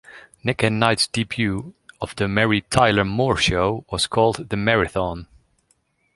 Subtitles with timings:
[0.43, 5.27] Nick at Nite's debut of "The Mary Tyler Moore Show" was called the "Marython".